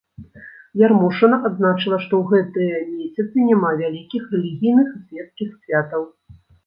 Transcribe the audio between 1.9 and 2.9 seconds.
што ў гэтыя